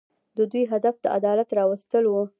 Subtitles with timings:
[0.37, 2.23] د دوی هدف د عدالت راوستل وو.